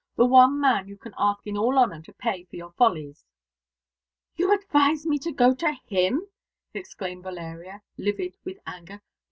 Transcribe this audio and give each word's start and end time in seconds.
The 0.15 0.25
one 0.25 0.59
man 0.59 0.87
you 0.87 0.97
can 0.97 1.13
ask 1.15 1.45
in 1.45 1.55
all 1.55 1.77
honour 1.77 2.01
to 2.01 2.11
pay 2.13 2.45
for 2.45 2.55
your 2.55 2.71
follies." 2.71 3.23
"You 4.35 4.51
advise 4.51 5.05
me 5.05 5.19
to 5.19 5.31
go 5.31 5.53
to 5.53 5.73
him!" 5.89 6.25
exclaimed 6.73 7.21
Valeria, 7.21 7.83
livid 7.99 8.35
with 8.43 8.57
anger. 8.65 9.03